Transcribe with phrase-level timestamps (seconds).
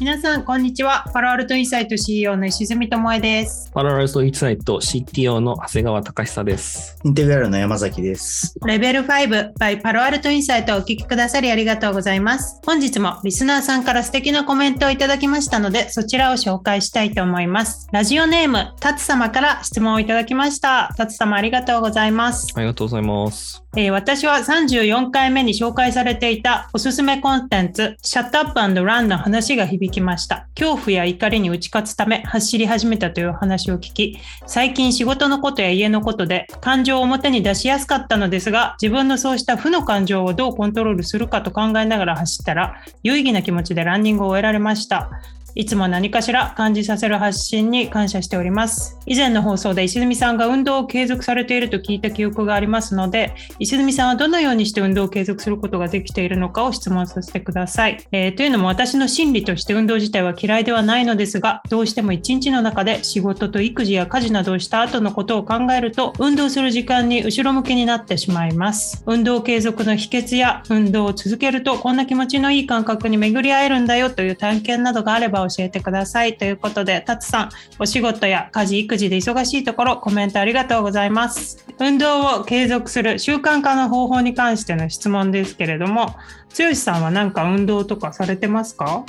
[0.00, 1.08] 皆さん、こんにちは。
[1.14, 3.70] パロアルトインサイト CEO の石角友愛です。
[3.72, 6.98] パロアルトインサイト CTO の長谷川貴久です。
[7.04, 8.56] インテグラルの山崎です。
[8.66, 12.60] Level 5 by パロアルトインサイトをお聞きくださりありがとうございます。
[12.66, 17.86] 本日もリスナーさんから素敵なコメントをいただきましたので、そちらを紹介したいと思います。
[17.92, 20.92] ラジオネーム、タツ様から質問をいただきました。
[20.96, 22.48] タツ様ありがとうございます。
[22.56, 23.63] ありがとうございます。
[23.76, 30.46] えー私は34回目に紹介されていたおすすめコンテンツ、 Shut Up Run の話が響きました。
[30.54, 45.10] 恐怖や怒りに打ち勝つため走り始めたという話を聞き、最近仕事のことや家のことで感情を表に出しやすかったのですが、自分のそうした負の感情をどうコントロールするかと考えながら走ったら、有意義な気持ちでランニングを終えられました。
[45.56, 48.98] いつも何かしら感じさせる発信に感謝しております。
[49.06, 58.04] 以前の放送で石積さんが運動を継続されていると聞いた記憶がありますので、石積さんはどのようにして運動を継続することができているのかを質問させてください。
[58.10, 69.04] えーというのも私の心理として運動自体は嫌いではないのですが、どうしても一日の中で仕事と育児や家事などをした後のことを考えると、運動する時間に後ろ向きになってしまいます。
[69.06, 76.36] 運動継続の秘訣や運動を続けるとこんな気持ちのいい感覚に巡り合えるんだよという体験などがあれば教えてください。
[76.36, 81.64] ということで、タツさん、お仕事や家事、育児で忙しいところ、コメントありがとうございます。
[81.78, 86.14] 運動を継続する習慣化の方法に関しての質問ですけれども、
[86.56, 89.04] 剛さんは何か運動とかされてますか？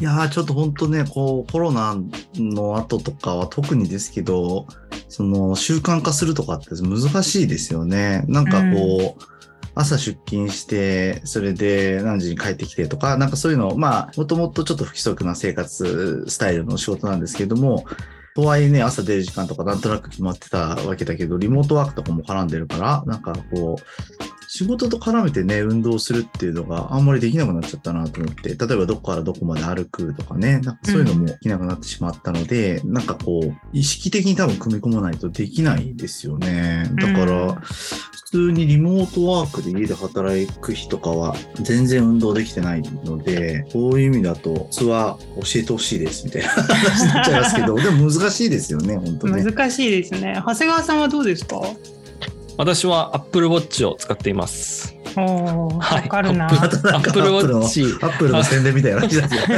[0.00, 1.96] いやー、ちょっと本当ね、こう、コロナ
[2.36, 4.68] の後とかは特にですけど、
[5.08, 8.22] その、習慣化するとかって難しいですよね。
[8.28, 9.37] なんかこう、
[9.80, 17.84] 朝出勤して、それで何時に帰ってきてとか、なんかそういうの、まあ、もともとちょっと不規則な生活スタイルの仕事なんですけれども、
[18.34, 36.90] とはいえね、朝出る時間とかなんとなく決まってたわけだけど、リモートワークとかも絡んでるから、なんかこう、仕事と絡めてね、運動するっていうのがあんまりできなくなっちゃったなと思って、例えばどこからどこまで歩くとかね、なんかそういうのもできなくなってしまったので、なんかこう、意識的に多分組み込まないとできないですよね。
[36.96, 37.54] だから、うん
[38.28, 49.42] 普通にリモートワークで家で働く日とかは全然運動できてないので、こういう意味だと、ツアー教えてほしいですみたいな話になっちゃいますけど、 でも難しいですよね、本当ね。
[49.42, 50.34] 難しいですね。
[50.46, 51.58] 長谷川さんはどうですか？
[52.58, 54.96] 私は Apple Watch を使っています。
[55.16, 55.24] おー
[55.74, 56.46] わはいかるな。
[56.46, 59.42] アップルの Watch アップルの宣伝みたいな感じですよ。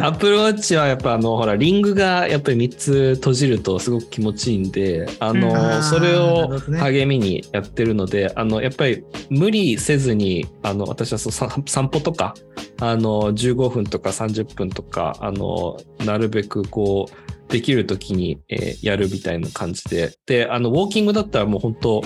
[0.00, 12.34] Apple Watch はやっぱあのほらリングがやっぱり3つ閉じるとすごく気持ちいいんであうんの、あーそれを励みにやってるのであのやっぱり無理せずにあの私はそうさ散歩とか
[12.80, 20.12] あの15分とか30分とかあのなるべくこうできる時に、えーやるみたいな感じで。
[20.26, 22.02] であのウォーキングだったらもう本当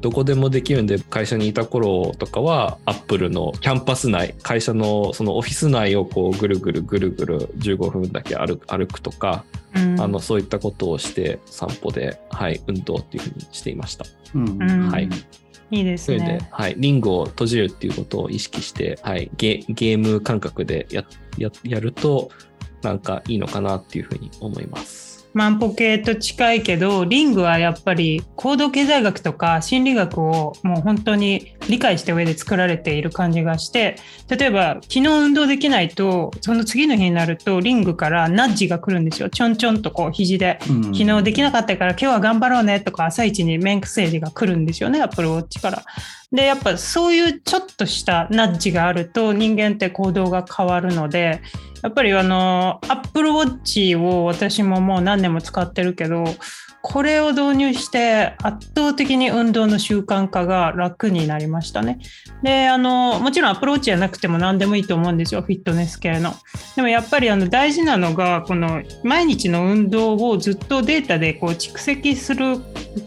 [0.00, 10.00] どこでもできるんで会社にいた頃とかはアップルのキャンパス内会社のそのオフィス内をこうぐるぐるぐるぐる15分だけ歩く歩くとか、うん。
[10.00, 14.06] あのそういったことをして散歩で、はい、運動っていうふうにしていました。
[14.34, 15.08] うんうんはい。
[15.70, 16.48] いいですそれで、ね。
[16.50, 21.04] はい、リングを閉じるっていうことを意識して、はい、ゲゲーム感覚でや
[21.38, 22.30] ややると
[22.86, 25.06] なんかいいのかなっていうふうに思います。
[25.34, 33.96] 万歩計と近いけどリングはやっぱり行動経済学とか心理学をもう本当に理解した上で作られている感じがして
[34.30, 45.84] 例えば昨日運動できないとその次の日になるとリングからナッジが来るんですよちょんちょんとこう肘でうん昨日できなかったから今日は頑張ろうねとか朝一にメンクセージが来るんですよねアップルウォッチから。
[46.32, 51.40] でやっぱそういうちょっとしたナッジがあると人間って行動が変わるので
[51.86, 56.24] やっぱりあのアップルウォッチを私ももう何年も使ってるけど
[56.82, 62.00] これを導入して圧倒的に運動の習慣化が楽になりましたね。
[62.42, 66.34] であのもちろんアプローチじゃなくても何でもいいと思うんですよフィットネス系の。
[66.74, 72.58] でもやっぱりあの大事なのがこの毎日の運動をずっとデータでこう蓄積する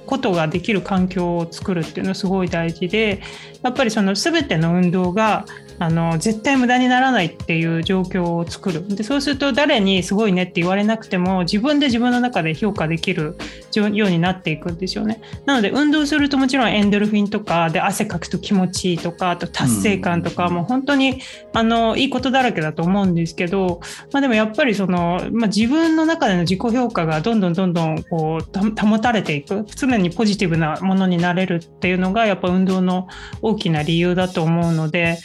[0.06, 3.22] ことができる環境を作るっていうのはすごい大事で
[3.62, 5.46] やっぱりその全ての運動が
[5.80, 8.88] あの絶対無駄にならないっていう状況を作る。
[8.88, 13.38] でそうすると誰にすごいねって言われなくても自分で自分の中で評価できる
[13.74, 15.22] ようになっていくんですよね。
[15.46, 21.22] なので運動するともちろんエンドルフィンとかで汗かくと気持ちいいとかあと達成感とか、うんもう本当に
[21.54, 23.82] あのいいことだらけだと思うんですけど、
[24.12, 29.66] まあ、でもやっぱりその、まあ、自分の中での自己評価がどんどんどんどんこうた保たれていく。
[29.76, 33.08] 常にポジティブなものになれるっていうのがやっぱ運動の
[33.42, 35.18] 大きな理由だと思うので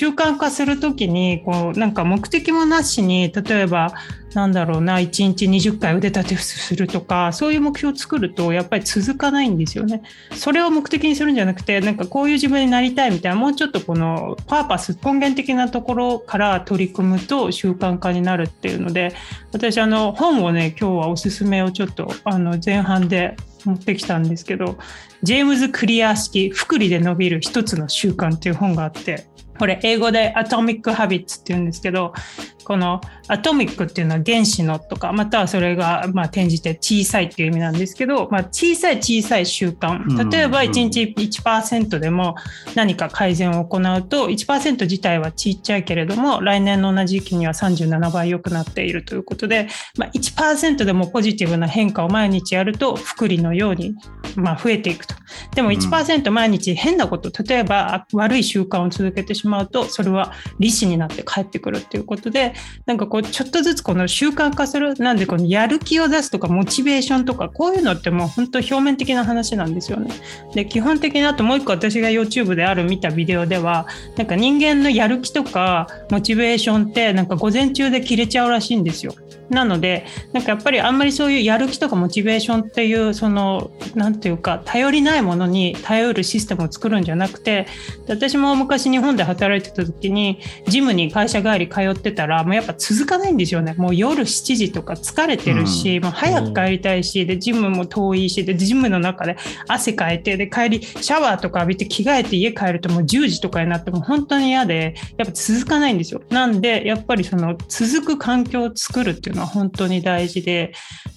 [0.00, 3.92] 習慣化するときにこうなんか目的もなしに例えば
[4.34, 10.02] なんだろうな、1日20回腕立て伏せするとか、そういう目標を作ると、やっぱり続かないんですよね。
[10.32, 19.14] それを目的にするんじゃなくて、なんかこういう自分になりたいみたいな、もうちょっとこのパーパス、根源的なところから取り組むと習慣化になるっていうので、
[19.52, 24.78] 私、あの、本をね、今日はおすすめをちょっと、あの、前半で持ってきたんですけど、
[25.24, 29.26] ジェームズ・クリア式、福利で伸びる一つの習慣っていう本があって、
[29.60, 32.14] これ英語でアトミック・ハビッツって言うんですけど
[32.64, 40.30] このアトミックっていうのは原子のとかまたはそれがまあ転じて小さいっていう意味なんですけど、まあ、小さい小さい習慣。
[40.30, 42.36] 例えば1日1%でも
[42.74, 49.68] 何か改善を行うと1%自体はちっちゃいけれども来年の同じ時期には37倍良くなっているということで、
[49.98, 53.94] まあ、1%でもポジティブな変化を毎日やると福利のように
[54.36, 55.14] まあ増えていくと
[55.54, 62.54] でも1%毎日変なこと例えば悪い習慣を続けてしまうとそれは利子になって帰ってくるっていうことで
[62.86, 70.10] なんかこうちょっとずつこの習慣化するなんでこのやる気を出すとかモチベーションとかこういうのってもう本当表面的な話なんですよね。
[70.54, 73.86] で基本的にあともう一個私が YouTube である見たビデオでは
[74.16, 79.14] なんか人間のやる気とかモチベーションってなんか午前中で切れちゃうらしいんですよ。
[79.50, 87.66] なのでなんかやっぱりあんまりそういうやる気とかモチベーションっていうその何て言うか頼りないものに頼るシステムを作るんじゃなくて
[88.08, 93.74] 私も昔日本で働いてた時にジムに会社帰り通ってたらもうやっぱ続かないんですよね。
[93.74, 99.36] もう夜7時とか疲れてるし、うん、もう早く帰りたいしでジムも遠いしでジムの中で
[99.66, 106.22] 汗かいてで帰りシャワーとか浴びて着替えて家帰るともう10時とかになっても本当に嫌でやっぱ続かないんですよ。
[106.30, 110.72] なんでやっぱりその続く環境を作るっていうのは本当に大事で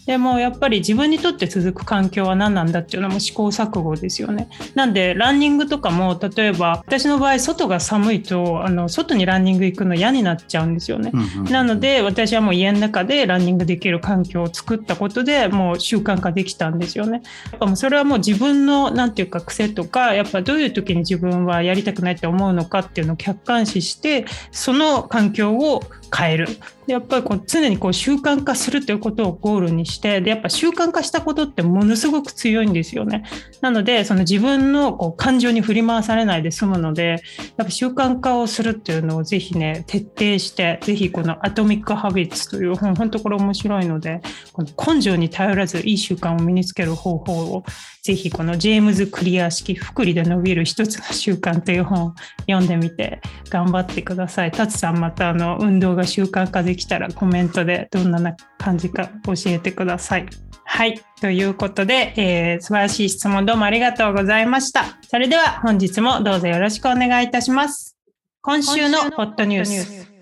[0.05, 4.49] でもやっぱり自分にとって続く環境は何なんだっていうのも試行錯誤ですよね。
[4.75, 11.11] なんでランニングとかも例えば私の場合外が寒いとあの外にランニング行くの嫌になっちゃうんですよね。
[11.49, 17.21] なので私はもう家の中でランニングできる環境を作ったことでもう習慣化できたんですよね。
[17.51, 25.81] やっぱもうそれはもう自分の何て言うか癖とかやっぱどういう時に自分はやりたくないって思うのかっていうのを客観視してその環境を
[26.15, 26.47] 変える。
[26.85, 33.23] でやっぱりこう常にこう習慣化するということをゴールにしてでやっぱ習慣化したことってものすごく強いんですよね。
[33.61, 37.21] なのでその自分のこう感情に振り回されないで済むので
[37.57, 44.21] やっぱ習慣化をするっていうのをぜひね徹底してぜひこの「アトミック・ハビッツ」という本本当これ面白いので
[44.51, 47.63] この根性に頼らずいい習慣を身につける方法を
[48.03, 54.51] ぜひこのジェームズ・クリア式福利で伸びる一つの習慣という本を読んでみて頑張ってください。
[54.51, 60.25] タツさんまたあの運動が習慣化できたらコメントでどんな感じか教えてください。
[60.65, 60.99] はい。
[61.21, 64.97] ということで、えー、素晴らしい質問どうもありがとうございました。
[65.07, 67.95] それでは本日もどうぞよろしくお願いいたします。
[68.41, 70.12] 今週のホットニュース。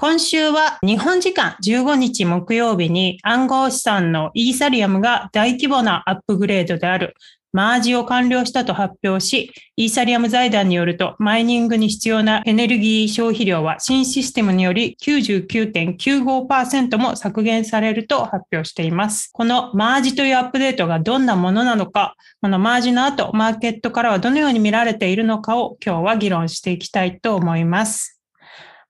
[0.00, 7.16] 今週は日本時間15日木曜日に暗号資産のイーサリアムが大規模なアップグレードである
[7.50, 19.30] マージを完了したと発表し、イーサリアム財団によると、マイニングに必要なエネルギー消費量は新システムにより99.95%も削減されると発表しています。
[19.32, 28.17] このマージというアップデートがどんなものなのか、このマージの後、マーケットからはどのように見られているのかを今日は議論していきたいと思います。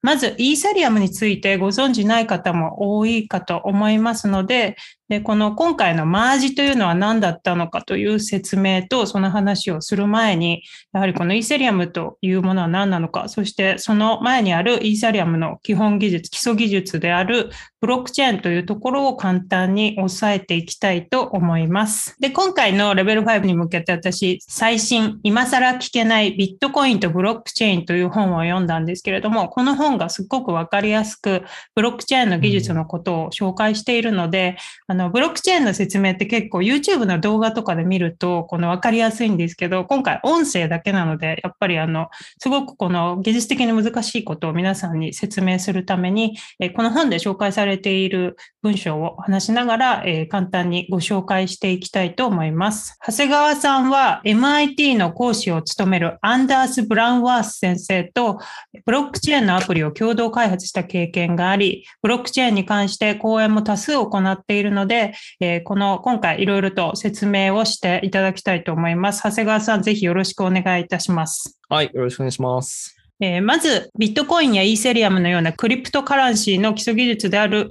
[0.02, 4.76] まず、イーサリアムについてご存じない方も多いかと思いますので、
[5.08, 22.16] で、この今回のマージというのは何だったのかという説明とその話をする前に、やはりこのイーサリアムというものは何なのか、そしてその前にあるイーサリアムの基本技術、基礎技術であるブロックチェーンというところを簡単に押さえていきたいと思います。
[22.21, 31.44] で、今回のレベル5に向けて私、最新、今更聞けないビットコインとブロックチェーンという本を読んだんですけれども、この本がすっごくわかりやすく、
[31.75, 34.56] ブロックチェーンの技術のことを紹介しているので、
[34.88, 46.37] あの、ブロックチェーンの説明って結構 YouTube の動画とかで見ると、この分かりやすいんですけど、今回音声だけなので、やっぱりあの、すごくこの技術的に難しいことを皆さんに説明するために、
[46.76, 52.99] この本で紹介されている文章を話しながら、え、簡単にご紹介していきたいと思います。
[53.07, 58.38] 長谷川さんは MIT の講師を務めるアンダース・ブラウンワース先生と
[58.85, 64.88] ブロックチェーンのアプリを共同開発した経験があり、ブロックチェーンに関して講演も多数行っているので、
[65.40, 69.23] えー、この今回いろいろと説明をしていただきたいと思います。
[69.23, 71.59] 長谷川さん、ぜひよろしくお願いいたします。
[71.68, 72.97] はい、よろしくお願いします。
[73.21, 77.71] えー、まず、ビットコインやイーセリアムのようなクリプトカランシーの基礎技術である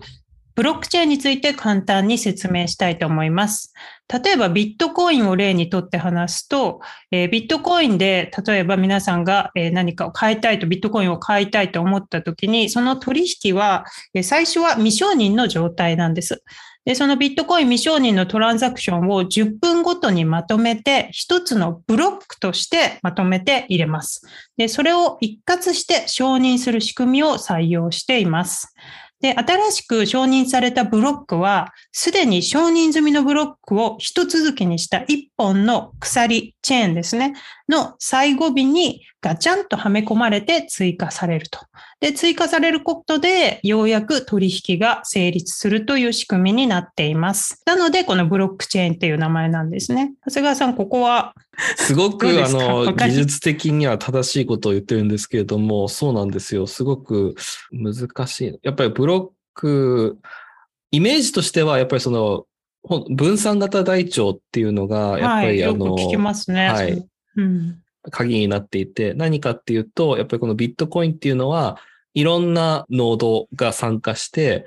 [0.58, 3.74] ブロックチェーンについて簡単に説明したいと思います。
[4.12, 6.80] 例えばビットコインを例にとって話すと、
[7.12, 16.42] えー、ビットコインで例えば皆さんが、えー、何かを買いたいと、ビットコインを買いたいと思った時に、その取引は、えー、最初は未承認の状態なんです。
[16.88, 24.26] で、そのビットコイン未承認のトランザクションを10分ごとにまとめて、一つのブロックとしてまとめて入れます。
[24.56, 28.74] で、それを一括して承認する仕組みを採用しています。
[29.20, 37.34] で、新しく承認されたブロックは、すでに承認済みのブロックを一続きにした一本の鎖、チェーンですね、
[37.70, 41.60] の最後尾にガチャンとはめ込まれて追加されると。
[42.00, 47.62] で、追加されることで、ようやく取引が成立するという仕組みになっています。
[47.66, 50.14] なので、このブロックチェーンっていう名前なんですね。
[50.26, 51.34] 長谷川さん、ここは
[51.78, 56.66] すごく、あの、技術的には正しいことを言ってるんですけれども、そうなんですよ。
[56.66, 57.36] すごく
[57.72, 58.60] 難しい。
[58.64, 60.18] やっぱりブロック、
[60.92, 62.46] イメージとしては、やっぱりその、
[63.10, 66.70] 分散型台帳っていうのが、やっぱり、はい、あの、聞きますね。
[66.70, 67.08] はい。
[67.36, 67.80] うん、
[68.12, 71.78] 鍵になっていて、何かっていうと、やっぱりこのビットコインっていうのは、
[72.14, 74.66] いろんなノードが参加して、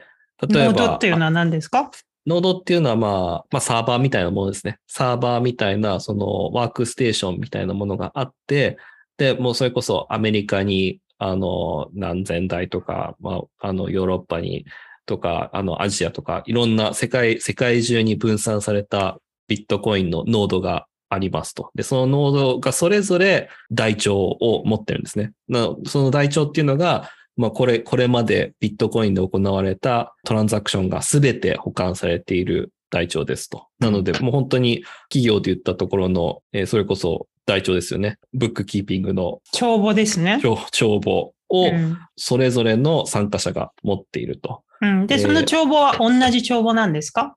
[0.49, 0.73] 例えば。
[0.73, 1.90] ノードっていうのは何ですか？
[2.26, 3.11] ノードっていうのは、まあ、
[3.50, 4.79] まあ、サーバーみたいなものですね。
[4.87, 8.76] サーバーみたいな、その、ワークステーションみたいなものがあって、
[9.17, 14.64] で、もうそれこそアメリカに、あの、何千台とか、まあ、あの、ヨーロッパに、
[15.11, 21.73] とか、あの、アジアとか、いろんな世界、世界中に分散されたビットコインのノードがありますと。
[21.75, 25.33] で、そのノードがそれぞれ台帳を持ってるんですね。
[25.49, 33.67] なその台帳っていうのが、まあ、これ、これまでビットコインで行われたトランザクションがすべて保管されている台帳ですと。
[33.81, 38.19] なので、もう本当に企業で言ったところの、えー、それこそ台帳ですよね。
[38.33, 39.40] ブックキーピングの。
[39.52, 40.40] 帳簿ですね。
[40.71, 41.71] 帳簿を
[42.16, 44.62] それぞれの参加者が持っていると。
[44.80, 47.37] うん、で、その帳簿は同じ帳簿なんですか？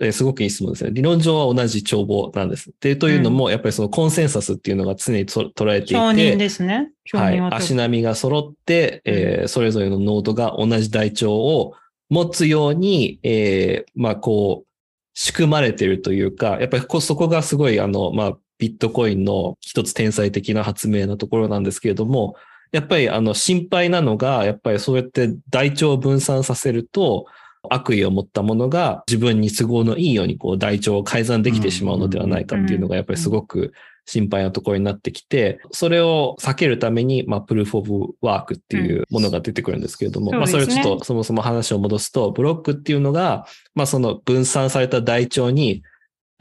[0.00, 0.90] えー、すごくいい質問ですね。
[0.92, 2.72] 理論上は同じ帳簿なんです。
[2.80, 6.90] で、というのも、やっぱりそのコンセンサスっていうのが常に捉えていて、承認ですね。
[7.12, 7.40] はい。
[7.40, 11.74] 足並みが揃って、えー、それぞれのノードが同じ台帳を
[12.08, 14.68] 持つように、えー、まあ、こう、
[15.14, 22.34] 仕組まれているというか、やっぱりそこがすごい、あの、まあ、ビットコインの一つ天才的な発明なところなんですけれども、
[22.72, 27.26] やっぱりあの心配なのが、やっぱりそうやって台帳を分散させると、
[27.70, 33.72] 悪意を持ったものが自分に都合のいいようにこう台帳を改ざんできてしまうのではないかっていうのがやっぱりすごく
[34.04, 45.82] 心配なところになってきて、それを避けるために、まあ、プルーフオブワークっていうものが出てくるんですけれども、まあ、それをちょっとそもそも話を戻すと、ブロックっていうのが、まあ、その分散された台帳に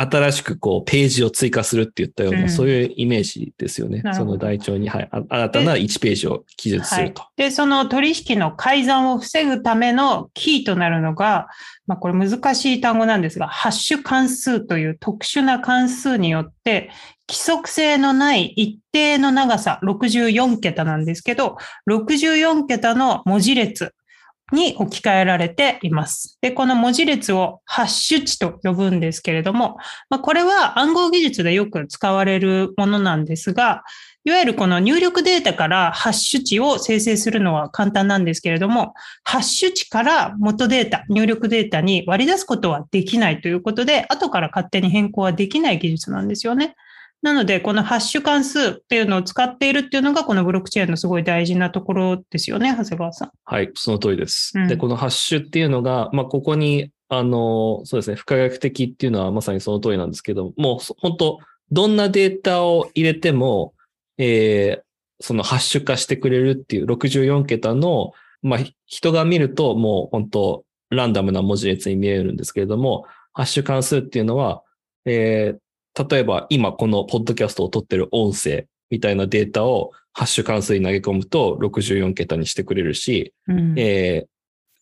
[0.02, 4.02] 新しくこうページを追加するって言ったような、うん、そういうイメージですよね。
[4.14, 7.24] その台帳に、はい、新たな1ページを記述すると。
[7.36, 11.48] で、はい、その取引の改ざんを防ぐためのキーとなるのが、
[11.88, 16.90] まあ、これ難しい単語なんですが、ハッシュ関数という特殊な関数によって、
[17.30, 21.58] 規則性のない一定の長さ、64桁なんですけど、
[21.90, 23.94] 64桁の文字列
[24.52, 26.38] に置き換えられています。
[26.42, 29.78] で、この文字列をハッシュ値と呼ぶんですけれども、
[30.10, 33.84] まあ、これは暗号技術でよく使われるものなんですが、
[34.24, 38.94] いわゆるこの入力データからハッシュ値を生成するのは簡単なんですけれども、
[39.24, 46.76] ハッシュ値から元データ、入力データに割り出すことはできないということで、後から勝手に変更はできない技術なんですよね。
[47.22, 53.32] なので、このハッシュ関数っていうのを使っているっていうのが、このブロックチェーンのすごい大事なところですよね、長谷川さん。
[53.46, 54.54] はい、その通りです。
[54.56, 61.40] うん、で、このハッシュっていうのが、まあ、ここに、あの、そうですね、不可逆的っていうのはまさにその通りなんですけど、もう本当、
[61.72, 63.74] どんなデータを入れても、
[64.18, 74.64] えー、そのハッシュ化してくれるっていう64桁の、まあ、人が見るともう本当、ランダムな文字列に見えるんですけれども、ハッシュ関数っていうのは、
[75.06, 75.60] えー、
[76.10, 84.26] 例えば今このポッドキャストを撮ってる音声みたいなデータをハッシュ関数に投げ込むと64桁にしてくれるし、うん、え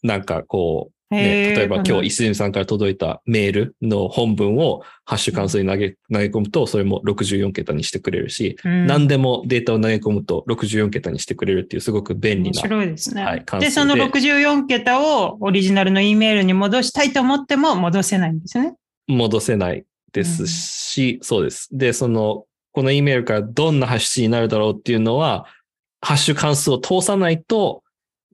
[0.04, 12.62] ー、なんかこう、ね、例えば今日、石住さんから届いたメールの本文をハッシュ関数に投げ投げ込むと、それも64桁にしてくれるし、うん、何でもデータを投げ込むと64桁にしてくれるっていうすごく便利な。
[12.62, 13.24] 面白いですね。
[13.24, 18.75] はい、で、その64桁をオリジナルの E メールに戻したいと思っても戻せないんですね。
[19.08, 21.69] 戻せないですし、うん、そうです。
[21.72, 25.46] で、その、この E メールからどんなハッシュになるだろうっていうのは、
[26.01, 27.84] ハッシュ関数を通さないと、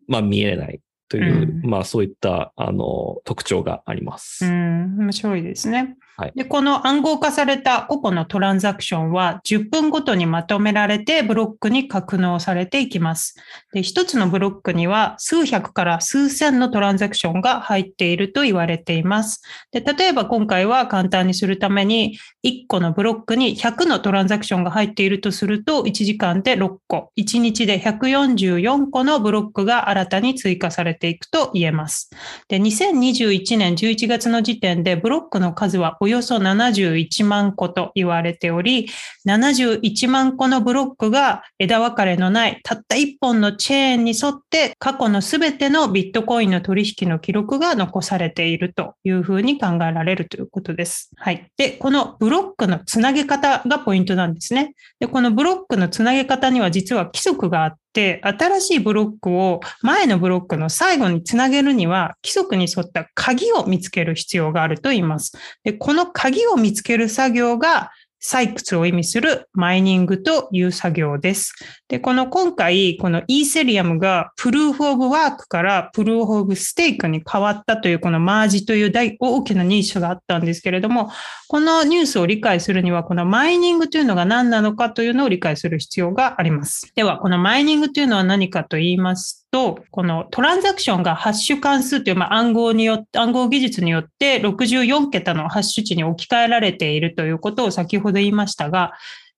[0.08, 4.46] まあ見えないという、うん、まあそういった、あの、特徴があります。
[4.46, 5.96] うん、面白いですね。
[6.18, 13.36] はいで、この暗号化された個々のトランザクションは10分ごとにまとめられてブロックに格納されていきます。
[13.74, 19.42] で、一つのブロックには数百から数千のトランザクションが入っていると言われています。
[19.72, 32.10] で、例えば今回は簡単にするために1個のブロックに100のトランザクションが入っているとすると1時間で6個、1日で144個のブロックが新たに追加されていくと言えます。
[32.48, 38.88] で、2021年11月の時点でブロックの数はおよそ71万個と言われており、
[39.28, 51.10] 71万個のブロックが枝分かれのないたった1本のチェーンに沿って過去のすべてのビットコインの取引の記録が残されているというふうに考えられるということです。
[51.16, 51.48] はい。
[51.58, 54.76] で、このブロックのつなげ方がポイントなんですね。
[55.00, 65.38] で、このブロックのつなげ方には実は規則があって、新しいブロックを前のブロックの最後につなげるには規則に沿った鍵を見つける必要があると言います。
[65.64, 67.92] で、この鍵を見つける作業が
[68.22, 71.54] 採掘を意味するマイニングという作業です。
[71.88, 81.12] で、この今回、このイーセリアムがプルーフオブワークからプルーフオブステークに変わったというこのマージという大大きなニュースがあったんですけれども、
[81.48, 86.92] このニュースを理解するには、このマイニングというのが何なのかというのを理解する必要があります。
[86.96, 98.92] では、このマイニングというのは何かと言いますと、このトランザクションがハッシュ関数という、まあ、暗号によって、暗号技術によって64桁のハッシュ値に置き換えられているということを先ほど言いましたが、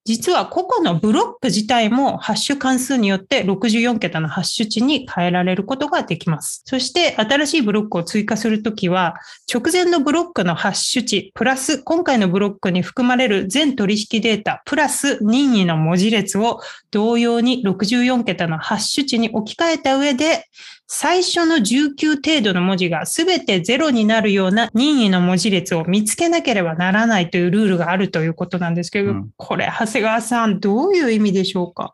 [0.08, 6.62] 実は個々のブロック自体もハッシュ関数によって64桁のハッシュ値に変えられることができます。
[6.64, 9.16] そして新しいブロックを追加するときは
[9.54, 20.48] 直前のブロックのハッシュ値プラス今回のブロックに含まれる全取引データプラス任意の文字列を同様に64桁のハッシュ値に置き換えた上で
[20.90, 29.30] 最初の19程度の文字がすべてゼロになるような任意の文字列を見つけなければならないというルールがあるということなんですけど、うん。
[29.36, 31.94] これ、長谷川さん、どういう意味でしょうか？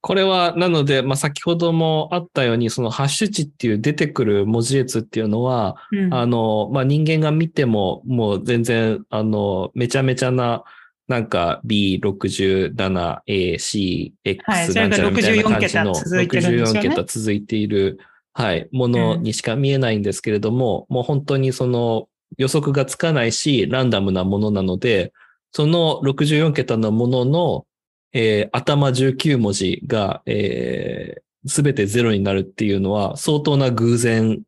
[0.00, 6.14] これは、なので、まあ、先ほどもあったように、そのハッシュ値っていう出てくる文字列っていうのは、うん。
[6.14, 10.62] あの、まあ、人間が見ても、もう全然、あの、めちゃめちゃな、
[11.08, 16.88] なんか B67、A、C、はい X なんちゃらみたいな感じ64の桁続いてるんですよね。
[16.88, 17.98] 64桁続いている、
[18.32, 25.12] はい、ものにしか見えないんですけれども、もう本当にその予測がつかないし、ランダムなものなので、
[25.50, 27.66] その64桁のものの、
[28.12, 34.42] えー頭19文字が、えすべてゼロになるっていうのは相当な偶然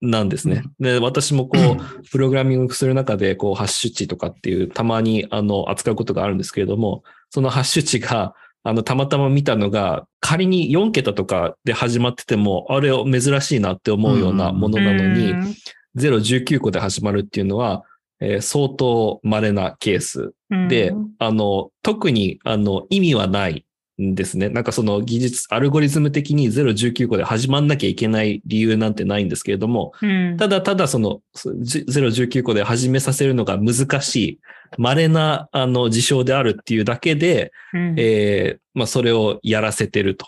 [0.00, 0.62] なんですね。
[0.78, 15.54] で、私もこう、プログラミングする中で、こう、ハッシュ値とかっていう、たまに、あの、扱うことがあるんですけれども、そのハッシュ値が、あの、たまたま見たのが、仮に4桁とかで始まってても、あれ珍しいなって思うようなものなのに、うん。
[15.96, 17.84] 0、19個で始まるっていうのは、
[18.20, 20.32] えー相当稀なケース
[20.68, 21.10] で、うん。
[21.18, 23.62] あの、特に、あの、意味はないん
[24.00, 24.48] ですね。
[24.48, 30.36] なんかその技術、アルゴリズム的に0、19個で始まんなきゃいけない理由なんてないんですけれども、うん。
[30.38, 34.40] ただただそのそじ0、19個で始めさせるのが難しい、
[34.78, 37.94] 稀な、あの、事象であるっていうだけで、うん。
[37.98, 40.26] えーまあ、それをやらせてると。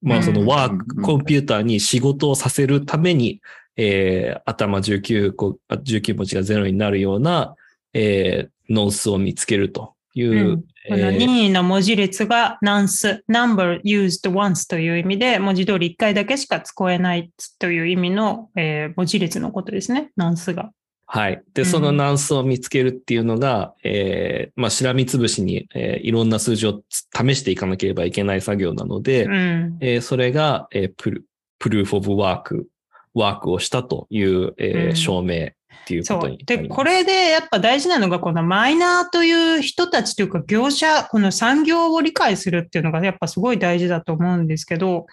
[0.00, 1.02] まあ、そのワーク、うん。
[1.02, 3.40] コンピューターに仕事をさせるために、
[3.76, 7.54] えー頭19個、あ19文字がゼロになるような、
[7.94, 10.56] えーノンスを見つけるという、うん。
[10.88, 20.70] このえー任意の文字列が nonce、number used once という意味で、文字通り1回だけしか使えないという意味の、えー文字列のことですね、nonce が。
[21.06, 21.42] はい。
[21.52, 29.76] で、うんそのナンスを見つけるっていうのが、えーまあ、しらみつぶしに、えーいろんな数字をつ試していかなければいけない作業なので、うん。
[29.80, 31.24] えーそれが、えープル、
[31.58, 32.66] プルーフオブワーク、
[33.14, 34.96] ワークをしたという、えーうん。
[34.96, 35.50] 証明
[35.82, 36.38] っていうそうことに。
[36.38, 36.68] なで。
[36.68, 45.06] これでやっぱ大事なのが、このマイナーという人たちというか業者、この産業を理解するっていうのがやっぱすごい大事だと思うんですけど、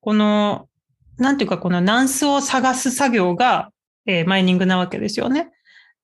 [0.00, 0.68] この、
[1.18, 3.70] なんていうか、このナンスを探す作業が、
[4.06, 5.50] えーマイニングなわけですよね。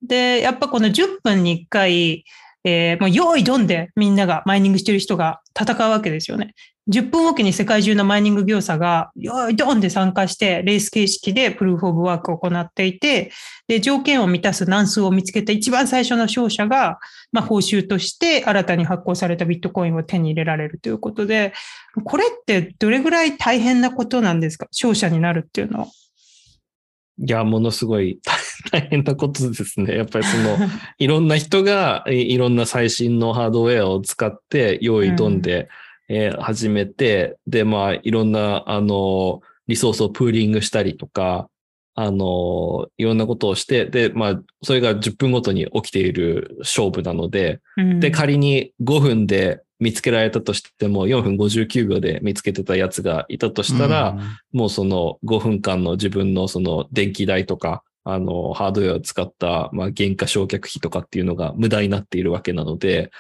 [0.03, 2.25] で、やっぱこの10分に1回、
[2.65, 6.55] えーもう用意どんでみんながマイニングしてる人が戦うわけですよね。
[6.89, 13.31] 10分おきに世界中のマイニング業者が用意どんで参加してレース形式でプルーフオブワークを行っていて、
[13.69, 16.99] で、条件を満たす難数を見つけた一番最初の勝者が、
[17.31, 21.53] まあ、報酬として新たに発行されたビットコインを手に入れられるということで、
[22.03, 24.67] これってどれぐらい大変なことなんですか？
[24.73, 25.87] 勝者になるっていうのは。
[27.23, 28.40] いや、ものすごい大
[28.91, 29.97] 変なことですね。
[29.97, 30.57] やっぱりその、
[30.99, 35.69] いろんな人がいいろんな最新のハードウェアを使って用意どんで、
[36.09, 41.49] えー始めて、で、まあ、いろんな、あの、リソースをプーリングしたりとか、
[41.95, 48.01] あの、いろんなことをして、で、まあ、それが10分ごとに起きている勝負なので、うん。
[48.01, 54.19] で、仮に5分で見つけられたとしても、4分59秒で見つけてたやつがいたとしたら、
[54.53, 63.11] もうその5分間の自分のその電気代とか、あの、ハードウェアを使った、まあ、原価償却費とかっていうのが無駄になっているわけなので、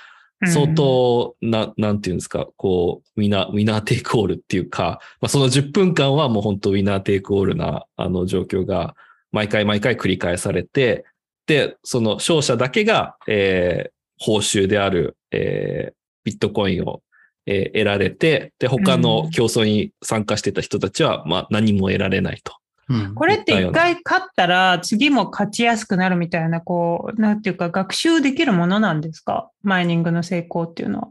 [0.46, 8.94] 相当な、なんていうんですか、こう、ウィナー、ウィナーテイクオールっていうか、まあ、その10分間はもう本当ウィナーテイクオールな、あの、状況が
[9.32, 11.04] 毎回毎回繰り返されて、
[11.46, 13.90] で、その勝者だけが、えー
[14.22, 17.02] 報酬である、えービットコインを、
[17.46, 22.59] えー得られて、で、他の競争に参加してた人たちは、まあ、何も得られないと。
[22.90, 29.48] うんこれって一回勝ったら次も勝ちやすくなるみたいな、こう、なんていうか学習できるものなんですか？
[29.62, 31.08] マイニングの成功っていうのは。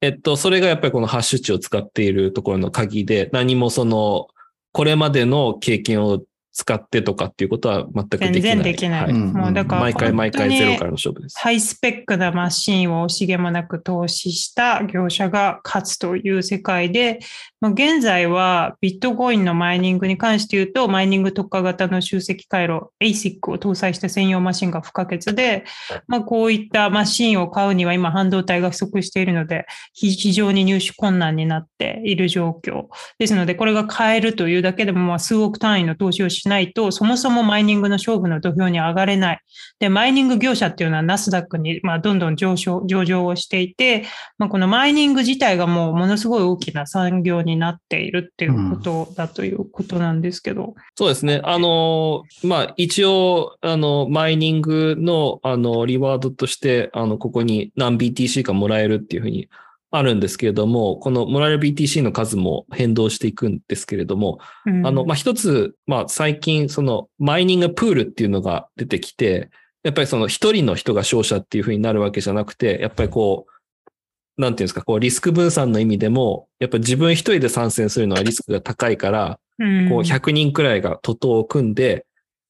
[0.00, 4.28] えっと、それがやっぱりこのハッシュ値を使っているところの鍵で、何もその、
[4.70, 6.22] これまでの経験を
[6.58, 8.32] 使ってとかっていうことは全くできない。
[8.32, 9.02] 全然できない。
[9.04, 11.38] はいうんもうだから毎回毎回本当にゼロからの勝負です。
[11.38, 17.20] ハイスペックなマシンを惜しげもなく投資した業者が勝つという世界で、
[17.60, 25.64] まあ、現在はビットコインのマイニングに関して言うと、マイニング特化型の集積回路 ASIC を搭載した専用マシンが不可欠で、
[26.08, 32.86] まあ、こういったマシンを買うには今半導体が不足しているので、非非常に入手困難になっている状況。
[33.18, 39.40] ですので、これが買えるというだけでもまあ数億単位の投資をしないと、そもそもマイニングの勝負の土俵に上がれない。
[39.78, 44.04] で、マイニング業者っていうのはナスダックにまあどんどん上昇、上場をしていて、
[44.38, 50.74] まあ、このマイニング自体がもうものすごい大きな産業になっているっていうことだということなんですけど。
[50.96, 51.40] そうですね。
[51.44, 59.48] あの、まあ、一応、あの、マイニングの、あの、リワードとして、あの、ここに何 BTC かもらえるっていうふうに
[59.90, 64.86] あるんですけれども、このもらえる BTC の数も変動していくんですけれども、うん。
[64.86, 69.50] あの、まあ、一つ、まあ、最近、その、マイニングプールっていうのが出てきて、
[69.82, 79.88] やっぱりその一人の人が勝者っていうふうになるわけじゃなくて、やっぱりこう、なんていうんですか、こう、リスク分散の意味でも、やっぱり自分一人で参戦するのはリスクが高いから、うん。
[79.88, 82.04] こう、100人くらいが徒党を組んで、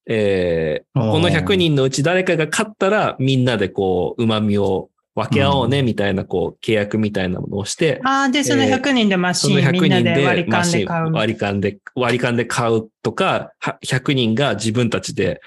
[0.08, 11.12] えーこの100人のうち誰かが勝ったら、みんなでこう、旨味を分け合おうね、みたいな、こう、契約みたいなものをして、ああ、で、そのえー100人でマ100シンみんな人でで割り勘で買う。
[11.12, 15.40] 割り勘で、割り勘で買うとか、は100人が自分たちで、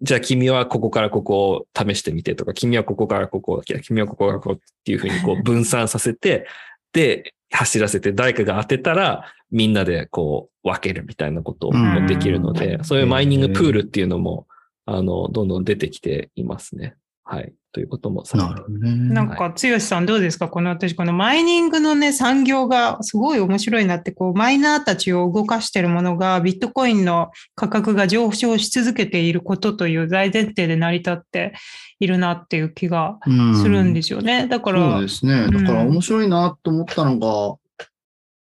[0.00, 6.46] じゃあ君はここからここを試してみてとか、君はここからここ、君はここからここっていうふうにこう 分散させて、
[6.92, 14.48] で、走らせて誰かが当てたら、みんなでこう分けるみたいなこともできるので、うんそういうマイニングプールっていうのも、
[14.86, 16.96] あの、どんどん出てきていますね。
[17.32, 17.54] はい。
[17.72, 18.94] ということもされてなるほどね。
[19.14, 20.48] なんか、剛さんどうですか？
[20.48, 31.54] この私、このマイニングのね、産業がすごい面白いなって、こう、マイナーたちを動かしてるものが、ビットコインの価格が上昇し続けていることという大前提で成り立って
[32.00, 34.46] いるなっていう気がうんするんですよね。
[34.46, 35.46] だから、そうですね。
[35.46, 37.56] だから面白いなと思ったのが、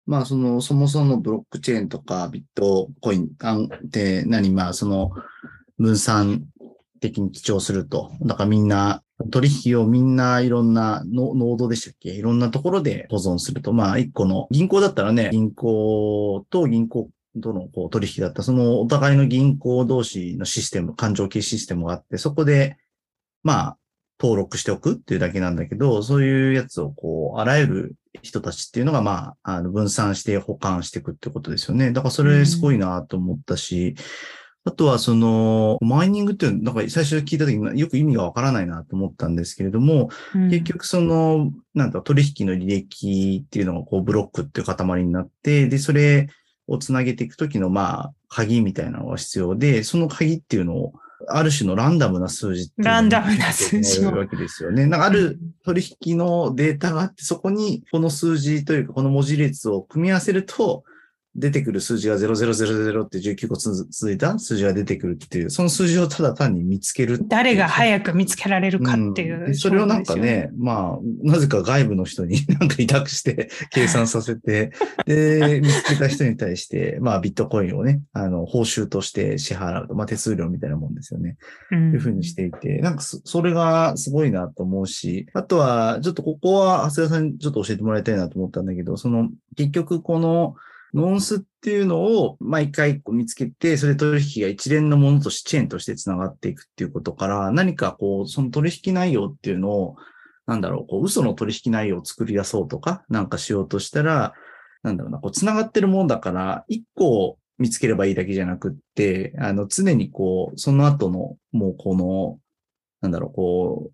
[0.07, 5.11] まあその、そもそものブロックチェーンとかビットコインって何、まあその
[5.77, 6.43] 分散
[7.03, 8.11] 的に記帳すると。
[8.21, 12.09] だからみんな、取引をみんないろんなノノードでしたっけ？
[12.09, 13.73] いろんなところで保存すると。
[13.73, 17.09] まあ一個の銀行だったらね、銀行と銀行
[17.41, 22.77] とのこう取引だった、そのお互いの銀行同士のシステム、勘定系システムがあって、そこで、
[23.43, 23.77] まあ、
[24.21, 31.91] 登録しておくっていうだけなんだけど、そういうやつをこう、あらゆる人たちっていうのが、まあ、あの分散して保管していくってことですよね。
[31.91, 33.95] だからそれすごいなと思ったし、
[34.65, 40.49] あとはその、マイニングっていうの、なんか最初聞いた時によく意味がわからないなと思ったんですけれども、うん。
[40.49, 46.29] 結局その、なんだ、取引の履歴っていうのがこう、ブロックっていう塊になって、で、それ
[46.67, 50.93] をつなげていくときの、まあ、鍵みたいなのが必要で、その鍵っていうのを、
[51.27, 54.11] ある種のランダムな数字っていうランダムな数字を。
[54.11, 54.85] るわけですよね。
[54.85, 60.83] なんかある取引のデータがあって、そこにこの数字というか、この文字列を組み合わせると、
[61.35, 67.19] 出てくる数字が0000って19個つ続いた数字が出てくるっていう、その数字をただ単に見つける。
[67.27, 74.71] 誰が早く見つけられるかっていう、んでそれをなんかね、まあ、なぜか外部の人に なんか委託して計算させて、
[75.07, 81.37] で、見つけた人に対して、まあ、ビットコインをね、あの、報酬として支払うと、まあ、手数料みたいなもんですよね。
[81.71, 90.55] うんいうふうにしていて、なんかそそれがすごいなと思うし、あとは、ちょっとここは、長谷川さんにちょっと教えてもらいたいなと思ったんだけど、その、結局この、
[90.93, 99.95] ノンスっていうのを毎回見つけて、それ取引が一連のものとして、チェーンとして繋がっていくっていうことから、何かこう、その取引内容っていうのを、
[100.45, 104.33] なんだろう、こう、嘘の取引内容を作り出そうとか、なんかしようとしたら、
[104.83, 112.39] なんだろうな、こう、繋がってるもんだから、一個見つければいいだけじゃなくって、あの、常にこう、その後の、もうこの、
[113.01, 113.91] なんだろう、こう、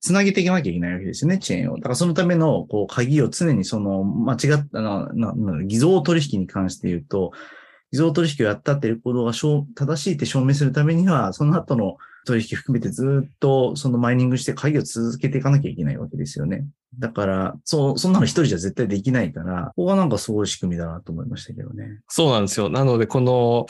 [0.00, 1.76] つなげていかなきゃいけないわけですよね、チェーンを。
[1.76, 7.32] だからそのための、こう、鍵を常にその、間違った、な、な、な偽造取引に関して言うと、
[7.92, 16.66] 偽造取引をやったってレコードが正しいって証明するためには、その後の取引含めてずっとそのマイニングして鍵を続けていかなきゃいけないわけですよね。
[16.98, 22.00] だから、そう、そんなの一人じゃ絶対できないから、ここがなんかすごい仕組みだなと思いましたけどね。
[22.08, 22.68] そうなんですよ。
[22.68, 23.66] なので、この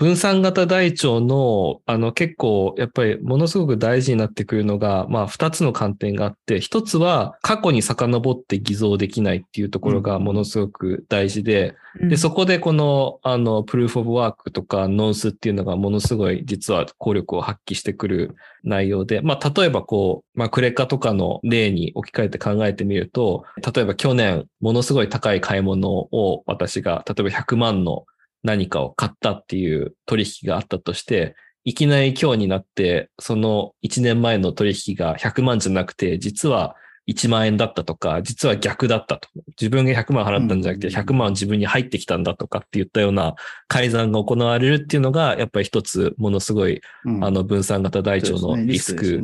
[0.00, 28.06] 分散型台帳の、あの、結構、やっぱりものすごく大事になってくるのが、まあ、二つの観点があって、一つは過去に遡って偽造できないっていうところがものすごく大事で、で、そこでこの、あの、プルーフオブワークとかノンスっていうのがものすごい実は効力を発揮してくる内容で、まあ、例えばこう、まあ、クレカとかの例に置き換えて考えてみると、例えば去年、ものすごい高い買い物を私が、例えば100万の
[28.42, 36.74] 何かを買ったっていう取引があったとして、いきなり今日になって、その1年前の取引が100万じゃなくて、実は
[37.10, 39.28] 1万円だったとか、実は逆だったと。
[39.60, 43.34] 自分が100万払ったんじゃなくて、うん100万自分に入ってきたんだとかって言ったような
[43.68, 47.24] 改ざんが行われるっていうのが、やっぱり一つものすごい、うん。
[47.24, 49.22] あの分散型台帳のリスク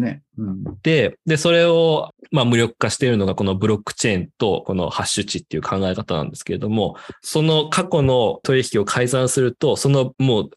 [0.82, 10.50] で、で、それを、まあ、無力化しているのが、このブロックチェーンと、このハッシュ値っていう考え方なんですけれども、その過去の取引を改ざんすると、そのもう、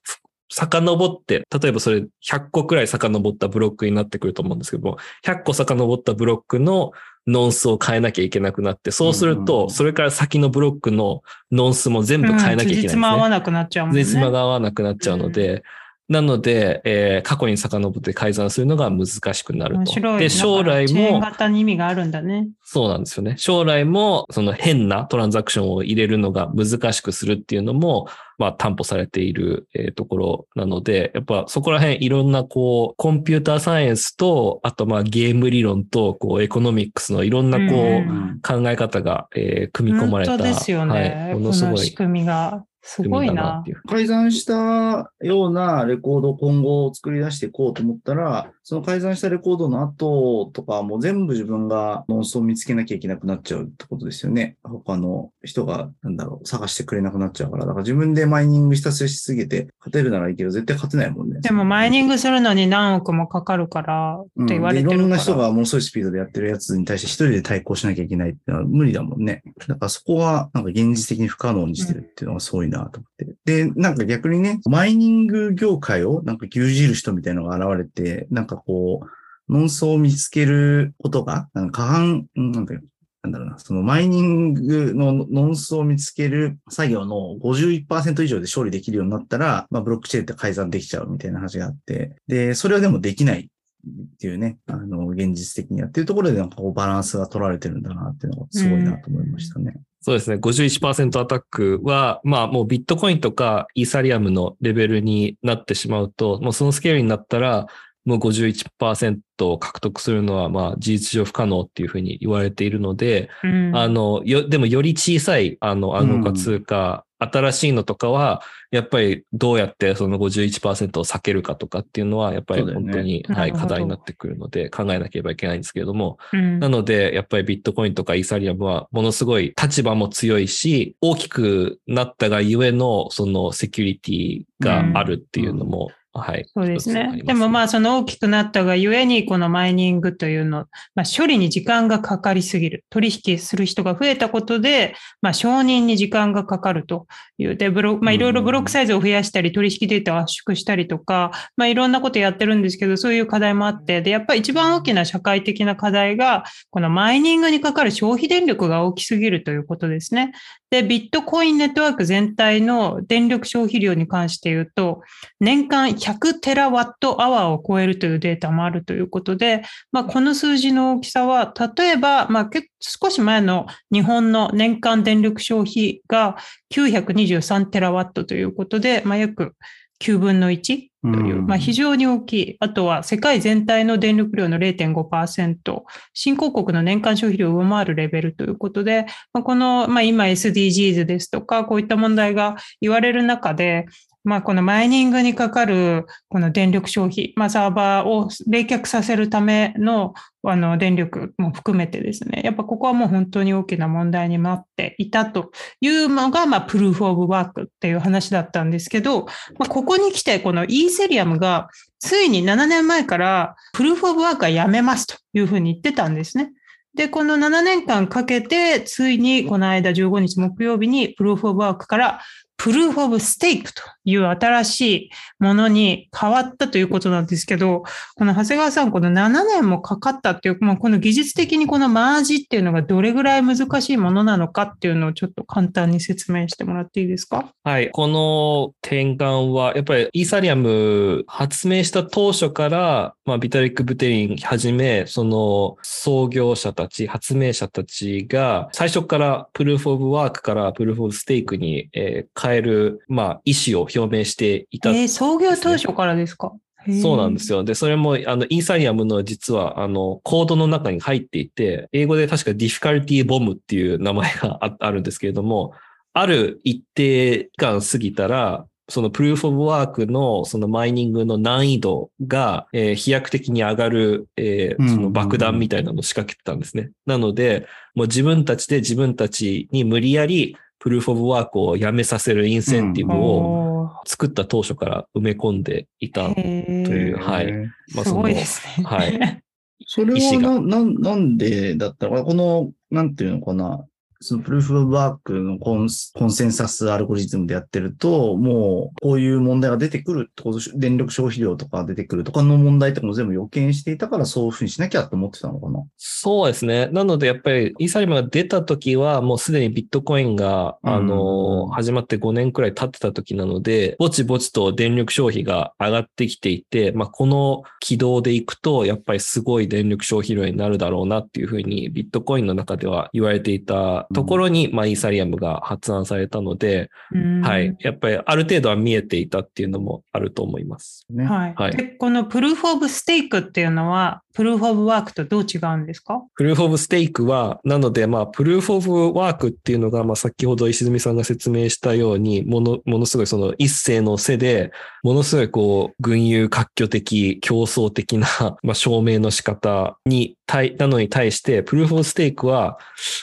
[0.51, 6.91] 遡って、例えばそれ100個くらい遡ったブロックになってくると思うんですけども、100個遡ったブロックの
[7.27, 12.79] ノンスを変えなきゃいけなくなって、そうするうんうんうと、んそれから先のブロックのノンスも全部変えなきゃいけないね。
[12.81, 14.03] つじつま合わなくなっちゃうもんね。
[14.03, 15.63] 全然が合わなくなっちゃうので、
[16.09, 19.79] なので、えー過去に遡って改ざんするのが難しくなると。
[19.81, 20.19] 面白い。
[20.19, 22.49] で、将来も、型に意味があるんだね。
[22.63, 23.35] そうなんですよね。
[23.37, 28.07] 将来も、その変なトランザクションを入れるのが難しくするっていうのも、
[28.39, 40.31] まあ、担保されている、えーところなので、やっぱそこら辺いろんなこう、コンピューターサイエンスと、あとまあゲーム理論と、こう、エコノミックスのいろんなこう、うん考え方が、えー組み込まれた。
[40.31, 40.93] 本当ですよね。
[40.93, 42.63] はい、もこのすごいの仕組みが。
[42.81, 43.63] すごいな。
[43.87, 54.57] 改ざんしたようなレコードを今後作り出していこうと思ったら、その改ざんしたレコードの後とかも全部自分がノンスを見つけなきゃいけなくなっちゃうってことですよね。
[54.63, 57.65] 他の人が、なんだろう、探してくれなくなっちゃうから。
[57.65, 61.41] だから自分でマイニングひたすらしすぎて、勝てるならいいけど、絶対勝てないもんね。
[61.41, 64.97] でもマイニングするのに何億もかかるからって言われてるから。
[64.97, 69.43] うんでいろんな人がものすごいスピードでやってるやつに対して一人で対抗しなきゃいけないってのは無理だもんね。
[69.67, 73.35] だからそこはなんか現実的に不可能にしてるっていうのがすごいなと思って。
[73.45, 82.81] で、なんか逆にね、マイニング業界をなんか牛耳る人みたいなのが現れて、なんかこう、ノンソを見つけることが、なんか過半、うんなんだよ。
[83.21, 93.49] なんだろうな、そのマイニングのノンスを見つける作業の51%以上で勝利できるようになったら、まあブロックチェーンって改ざんできちゃうみたいな話があって、で、それはでもできない
[93.87, 99.75] っていうね、あの、現実的にやってるところでなんかこうバランスが取られてるんだなっていうのがすごいなと思いましたね。
[100.01, 100.37] そうですね。
[100.37, 107.67] 51%アタックは、まあもうビットコインとかイーサリアムのレベルになってしまうと、もうそのスケールになったら、
[108.05, 126.59] もう51%を獲得するのは、まあ事実上不可能っていうふうに言われているので、うんあの、よ、でもより小さい、あの、暗号化通貨、新しいのとかは、やっぱりどうやってその51%を避けるかとかっていうのは、やっぱり本当に、はい、課題になってくるので、考えなければいけないんですけれども、うん。
[126.59, 136.45] なので、やっぱりビットコインとかイーサリアムはものすごい立場も強いし、大きくなったがゆえのそのセキュリティがあるっていうのも、はい。
[136.53, 136.91] そうです。
[136.91, 142.83] ねでもまあその大きくなったがゆえにこのマイニングというの、まあ、処理に時間がかかりすぎる。
[142.89, 147.05] 取引する人が増えたことで、まあ承認に時間がかかると
[147.37, 147.55] いう。
[147.55, 160.31] で、ブロまあいろいろブロックサイズを増やしたり、取引データを圧縮したりとか、まあいろんなことやってるんですけど、そういう課題もあって、で、やっぱり一番大きな社会的な課題が、このマイニングにかかる消費電力が大きすぎるということですね。
[160.71, 165.01] で、ビットコインネットワーク全体の電力消費量に関して言うと、
[165.39, 176.37] 年間100テラワットアワーを超えるというデータもあるということで、まあ、この数字の大きさは、例えば、まあ、結少し前の日本の年間電力消費が
[176.73, 179.53] 923テラワットということで、まあ、約
[180.01, 182.57] 9分の1という、うんまあ、非常に大きい。
[182.59, 185.83] あとは世界全体の電力量の0.5%、
[186.13, 193.85] 新興国の年間消費量を上回るレベルということで、まあ、この、まあ、今 SDGs ですとか、こういった問題が言われる中で、
[194.29, 200.13] まあ、このマイニングにかかるこの電力消費、まあ、サーバーを冷却させるための
[200.43, 209.25] あの電力も含めてですね、やっぱここはもう本当に大きな問題になっていたというのが、まあ、プルーフ・オブ・ワークっていう話だったんですけど、
[209.57, 216.51] まあ、ここに来て、このイーセリアムがついに7年前からプルーフ・オブ・ワークはやめますというふうに言ってたんですね。
[216.95, 222.21] で、この7年間かけて、ついにこの間15日木曜日にプルーフ・オブ・ワークから
[222.59, 227.83] プルーフ・オブ・ステークという新しいものに変わったということなんですけど、
[228.15, 237.53] この長谷川さん、この7年もかかったっていう、まあ、この技術的にこのマージっていうのがどれぐらい難しいものなのかっていうのをちょっと簡単に説明してもらっていいですか？
[237.63, 237.91] はい。
[237.91, 256.53] この転換は、やっぱりイーサリアム発明した当初から、まあ、ビタリック・ブテリンはじめ、その創業者たち、発明者たちが、最初からプルーフ・オブ・ワークからプルーフ・オブ・ステークに変、えー変える、まあ、意思を表明していたえー、創業当初からですか？
[257.01, 257.59] そうなんですよ。
[257.59, 257.63] よ。
[257.65, 265.73] で、それも、あの、イーサリアムの実は、あの、コードの中に入っていて、英語で確かディフィカルティボムっていう名前が ああるんですけれども、
[266.13, 276.91] ある一定期間過ぎたら、そのプルーフオブワークのそのマイニングの難易度が、えー飛躍的に上がる、えーうんその爆弾みたいなのを仕掛けてたんですね。
[277.05, 287.19] なので、もう自分たちで自分たちに無理やりプルーフオブワークをやめさせるインセンティブをお作った当初から埋め込んでいたというー。
[287.19, 287.53] はい。
[287.93, 288.85] まあすごいですね。
[288.85, 289.43] はい。
[289.85, 293.85] それはな、なん、なんでだったら、この、なんていうのかな、
[294.21, 305.83] そのプルーフ・オブ・ワークのコンスコンセンサスアルゴリズムでやってると、もう、こういう問題が出てくるってこと、電力消費量とか出てくるとかの問題とかも全部予見していたから、そういうふうにしなきゃと思ってたのかな？
[305.97, 306.87] そうですね。
[306.87, 327.75] なので、やっぱり、イーサリアムが出た時は、もうすでにビットコインが、うんあの、始まって5年くらい経ってた時なので、ぼちぼちと電力消費が上がってきていて、まあ、この軌道でいくと、やっぱりすごい電力消費量になるだろうなっていうふうに、ビットコインの中では言われていたところに、まあ、イーサリアムが発案されたので、うんはい。
[327.79, 331.05] やっぱり、ある程度は見えていたっていうのもあると思います。
[331.11, 331.25] ね。
[331.25, 336.21] はいはいでこのプルーフ・オブ・ステークっていうのは、プルーフ・オブ・ワークとどう違うんですか？
[336.35, 344.71] プルーフ・オブ・ステークは、なので、まあ、プルーフ・オブ・ワークっていうのが、まあ、先ほど石積さんが説明したように、もの、ものすごいその一世の背で、
[345.03, 348.27] ものすごいこう、群雄割拠的、競争的な、
[348.61, 352.77] まあ、証明の仕方に対、なのに対して、プルーフ・オブ・ステークは、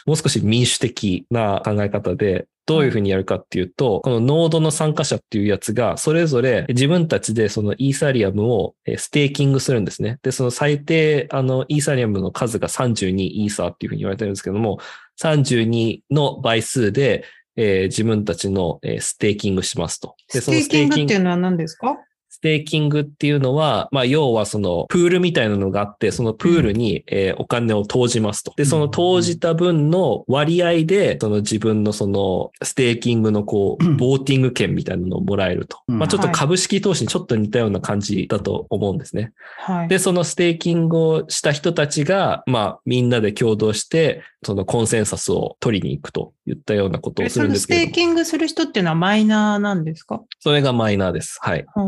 [0.07, 10.19] もう少し民主的な考え方で、どういうふうにやるかっていうと、このノードの参加者っていうやつが、それぞれ自分たちでそのイーサリアムをステーキングするんですね。
[10.23, 14.81] で、その最低、あの、イーサリアムの数が32イーサーっていうふうに言われてるんですけども、
[15.21, 17.25] 32の倍数で、
[17.59, 20.15] えー自分たちの、ステーキングしますと。
[20.33, 21.97] で、そのステーキングっていうのは何ですか？
[22.37, 28.53] ステーキングっていうのは、まあ、要はその、プールみたいなのがあって、そのプールに、えーお金を投じますと。
[28.57, 35.79] で、その投じた分の割合で、その自分のその、ステーキングのこう、 voting 権みたいなのをもらえると。
[35.89, 39.33] うんまあ、ちょっとはい株式投資にちょっと似たような感じだと思うんですね。
[39.59, 39.89] はい。
[39.89, 50.23] で、そのステーキングをした人たちが、まあ、みんなで共同して、そのコンセンサスを取りに行くといったようなことをえするんそのステーですけれども、キングする人っていうのはマイナーなんですか？
[50.39, 51.39] それがマイナーです。
[51.41, 51.65] はい。
[51.75, 51.83] は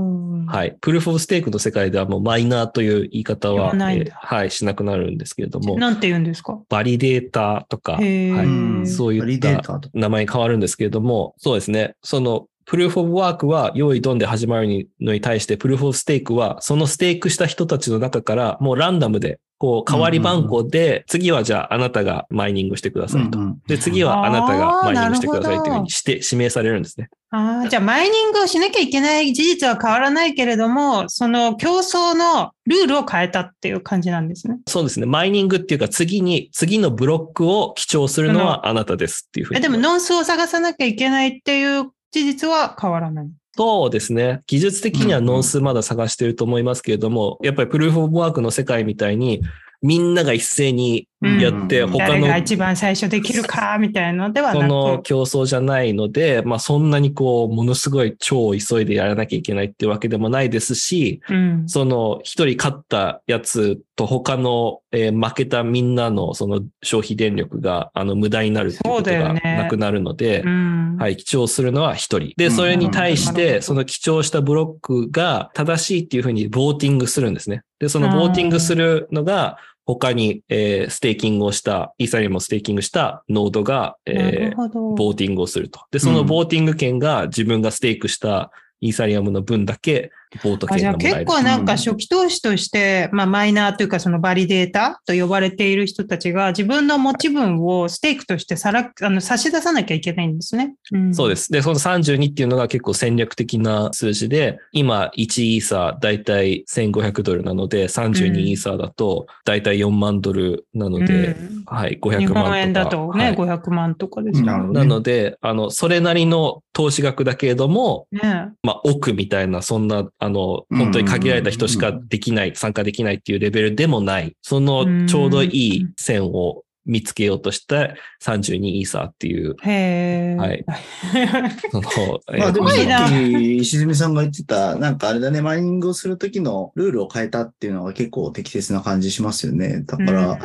[0.46, 0.76] はい。
[0.80, 6.60] プルーフ・オブ・ステークの世界ではもうマイナーという言い方は、えーはい、しなくなるんですけれども、なんて言うんですか？
[6.68, 9.80] バリデータとか、はいうんそういった。
[9.94, 11.94] 名前に変わるんですけれども、そうですね。
[12.02, 23.38] その、プルーフ・オブ・ワークは用意ドンで始まるのに対して、プルーフ・オブ・ステークは、そのステークした人たちの中から、もうランダムで、こう、代わり番こで、次はじゃああなたがマイニングしてくださいと。
[23.66, 27.08] で、次はあなたがマイニングしてくださいというふうにして、指名されるんですね。
[27.30, 34.58] ああ、じゃあマイニングをしなきゃいけない事実は変わらないけれども、その競争のルールを変えたっていう感じなんですね。
[34.66, 35.04] そうですね。
[35.04, 39.58] マイニングっていうか、次に、次のブロックを記帳するのはあなたですっていうふうに。
[39.58, 43.26] えでも、ノンスを探さなきゃいけないっていう事実は変わらない。
[43.58, 44.42] そうですね。
[44.46, 49.42] 技術的にはノン数まだ探してると思いますけれども、やっぱりプルーフ・オブ・ワークの世界みたいに、
[49.82, 55.02] みんなが一斉にやって、うん他の誰が一番最初できるかみたいのではそのなく。
[55.02, 70.96] 競争じゃないので、まあそんなにこう、ものすごい超急いでやらなきゃいけないっていうわけでもないですし、うん、その一人勝ったやつと他の、えー負けたみんなのその消費電力があの無駄になるっていうことがなくなるので、うん。
[70.98, 72.32] はい、記帳するのは一人。
[72.36, 77.62] で、うんそれに対して、その記帳したブロックが正しいっていうふうにボーティングするんですね。
[77.78, 84.94] で、そのボーティングするのが、他に、えーステーキングをした、イーサリアムをステーキングしたノードが、なえーるほど。
[84.94, 85.80] ボーティングをすると。
[85.90, 90.10] で、そのボーティング権が自分がステークしたイーサリアムの分だけ
[90.42, 91.26] ボートあじゃあ券がもらえる。
[91.26, 100.74] 結構なんか初期投資として、まあマイナーというかそのバリデータと呼ばれている人たちが自分の持ち分をステークとしてさらあの差し出さなきゃいけないんですね。
[100.92, 101.50] うん、そうです。
[101.50, 112.40] で、その32っていうのが結構戦略的な数字で、今1イーサーだいたい1500ドルなので、32イーサーだとだいたい4万ドルなので、うんはい、500万とか。
[112.40, 114.72] 日本円だとね、はい500万とかですよね。
[114.72, 130.36] なので、あの、それなりの投資額だけれども、ねまあ、億みたいな、そんな、あの、うん本当に限られた人しかできない、参加できないっていうレベルでもない、そのちょうどいい線を見つけようとして、32イーサーっていう、へえ。
[130.36, 130.64] はい。
[131.70, 139.82] その、まあでもさっき石積さんが言ってた、なんかあれだね、マイニングをするときのルールを変えたっていうのが結構適切な感じしますよね。
[139.86, 140.38] だから、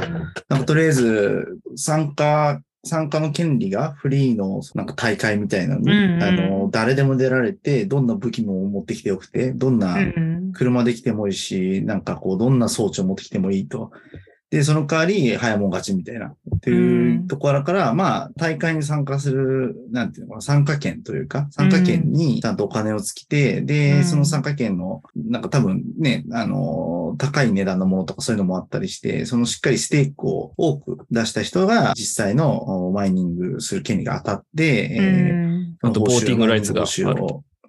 [0.50, 13.92] なんかとりあえず参加、参加の権利がフリーのなんか大会みたいなのに、うんうんあの、誰でも出られて、どんな武器も持ってきてよくて、どんなうん車で来てもいいし、なんかこう、どんな装置を持ってきてもいいと。
[14.54, 16.28] で、その代わり、早もん勝ちみたいな。
[16.28, 24.04] っていうところから、まあ、大会に参加する、なんていうのかな、参加権というか、参加権にちゃんとお金をつけて、で、うん。
[24.04, 35.04] その参加権の、なんか多分ね、あの、高い値段のものとかそういうのもあったりして、そのしっかりステークを多く出した人が、実際のおマイニングする権利が当たって、うえー
[35.62, 35.78] ん。
[35.82, 36.86] あとボーティングライツが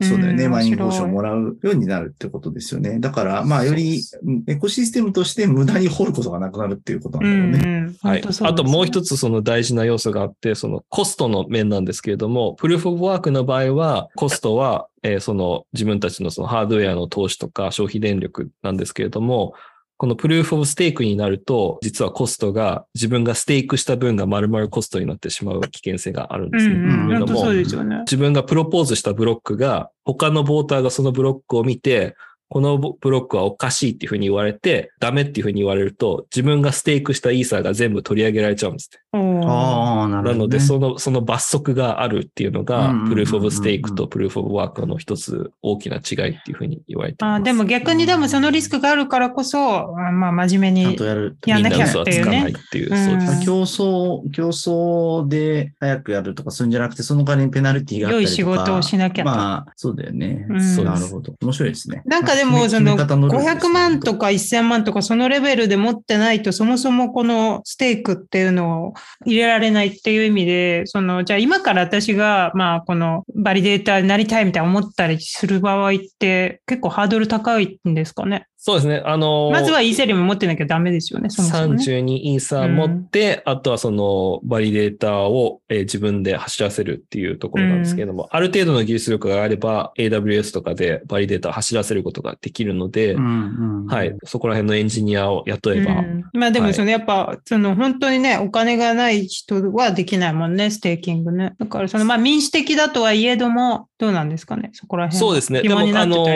[0.02, 0.44] そうだよね。
[0.44, 2.98] うんマイニング報酬をもらうようになるってことですよね。
[2.98, 4.02] だから、まあ、より
[4.48, 7.80] エコシステムとして無駄に掘ることがなくなるっていうことうなんだろうね。
[7.80, 8.22] んうんはい。
[8.42, 19.54] あともう一つその大事な要素があって、そのコストの面なんですけれども、プルーフオブワークの場合は、コストは、えーその自分たちのそのハードウェアの投資とか消費電力なんですけれども、
[19.96, 26.74] このプルーフオブステークになると、実はコストが自分がステークした分が丸々コストになってしまう危険性があるんですね。
[26.74, 27.98] うんうんうですよね。
[28.00, 32.16] 自分がプロポーズしたブロックが、他のボーターがそのブロックを見て、
[32.48, 39.00] このブロックはおかしいっていうふうに言われて、ダメっていうふうに言われると、自分がステークしたイーサーが全部取り上げられちゃうんですね。
[39.18, 40.32] なるほど、ね。
[40.32, 47.38] なので、その、その罰則があるっていうのがプルーフオブステークとプルーフオブワークの一つ大きな違いっていうふうに言われています。
[47.38, 51.04] あーでも逆にでもそのリスクがあるからこそ、あまあ真面目にちゃんと。
[51.04, 51.36] やる。
[51.46, 53.44] やんなきゃみんな嘘はつかないっっていう、うんそうです。
[53.44, 58.40] 競争、競争で早くやるとか、そういうんじゃなくて、その代わりにペナルティがあったりとか。
[58.40, 60.46] 良い仕事をしなきゃとまあ、そうだよね。
[60.48, 61.34] うんなるほど。
[61.40, 62.02] 面白いですね。
[62.06, 68.94] なんかでも、その決め方のルールです500ね万とか1000万とかそのレベルで持ってないと、そもそもこのステークっていうのを
[69.26, 78.46] 入れられないっていう意味で、その、じゃあ今から私が、まあこのバリデーターになりたいみたいな思ったりする場合って結構ハードル高いんですかね？
[78.66, 79.02] そうですね。
[79.04, 81.84] あのーまずはイーセリアム持ってなきゃダメですよね、そもそもね。
[81.84, 93.86] 32イーサー持って、あとはそのバリデーターを、えー自分で走らせるっていうところなんですけれども、ある程度の技術力があれば AWS とかでバリデーターを走らせることができるので、うんうん。
[93.86, 101.54] はい、そこら辺のエンジニアを雇えば、うんまあでもそのやっぱ、その本当にね、お金がない人はできないもんね、ステーキングね。
[101.58, 105.20] だからそのまあ民主的だとはいえども、どうなんですかね、そこら辺は。
[105.20, 105.62] そうですね。
[105.62, 106.26] でもあの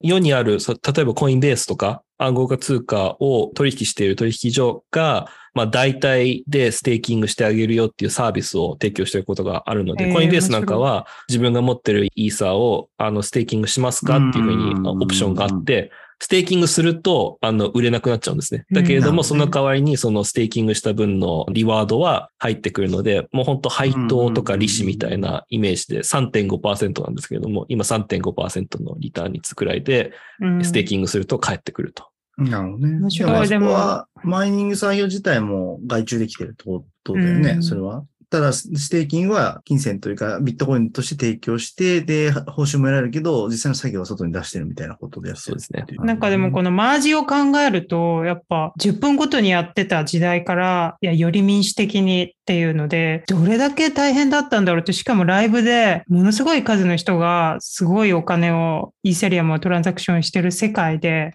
[0.00, 15.90] 世にある、そ例えばコインベースとか暗号化通貨を取引している取引所が、まあ代替でステーキングしてあげるよっていうサービスを提供していることがあるので、へーコインベースなんかは自分が持ってるイーサーをあのステーキングしますかっていうふうにオプションがあって、
[16.22, 18.66] ステーキングすると、あの、売れなくなっちゃうんですね。
[18.70, 32.04] だけれども、うんその代わりに、そのステーキングした分のリワードは入ってくるので、もう本当配当とか利子みたいなイメージで3.5%なんですけれども、今3.5%のリターン率くらいで、うんステーキングすると返ってくると。
[32.36, 32.98] なるほどね。
[32.98, 38.04] 面白いでも、そでもこは、マイニング作業自体も外注できてるってことだよね、うんそれは。
[38.30, 45.84] ただ、ステーキングは金銭というか、ビットコインとして提供して、で、報酬も得られるけど、実際の作業は外に出してるみたいなことでそうですね。
[45.98, 61.32] なんかでもこのマージを考えると、やっぱ10分ごとにやってた時代から、いや、より民主的にっていうので、どれだけ大変だったんだろうって、しかもライブでものすごい数の人がすごいお金を、イーセリアムをトランザクションしてる世界で、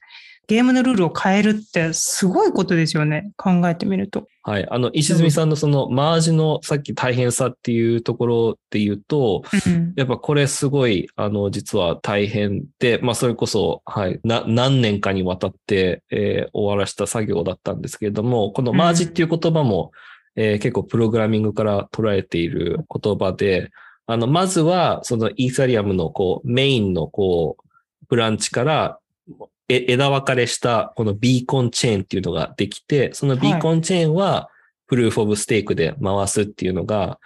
[0.47, 3.31] ゲームのルールを変えるってすごいことですよね。
[3.37, 4.27] 考えてみると。
[4.43, 4.67] はい。
[4.69, 19.91] あの、石積さんのそのマージのさっき大変さっていうところで言うと、うんやっぱこれすごい、あの、実は大変で、まあそれこそ、はい、な、何年かにわたって、えー終わらした作業だったんですけれども、このマージっていう言葉も、
[20.35, 23.71] えー結構プログラミングから捉えている言葉で、
[24.07, 27.65] あの、まずは、そのイーサリアムのこう、メインのこう、
[28.07, 29.33] ブランチから、え
[29.67, 34.49] 枝分かれしたこのビーコンチェーンっていうのができて、そのビーコンチェーンは
[34.87, 37.19] プルーフオブステークで回すっていうのが、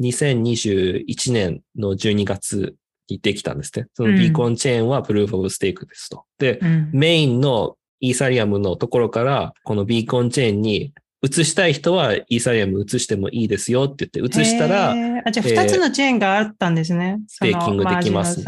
[0.00, 2.74] 2021年の12月
[3.08, 3.86] にできたんですね。
[3.94, 6.24] そのビーコンチェーンはプルーフオブステークですと。
[6.38, 10.92] で、うんメインのイーサリアムのところから、このビーコンチェーンに
[11.22, 14.94] 移したい人はイーサリアム移してもいいですよって言って移したら、あ
[15.30, 17.20] じゃあ2つのチェーンがあったんですね。
[17.26, 18.42] ステーキングできます